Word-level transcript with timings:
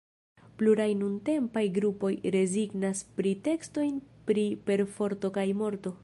Pluraj 0.59 0.87
nuntempaj 1.01 1.63
grupoj 1.75 2.11
rezignas 2.35 3.03
pri 3.19 3.33
tekstoj 3.49 3.87
pri 4.31 4.47
perforto 4.71 5.31
kaj 5.37 5.45
morto. 5.63 5.93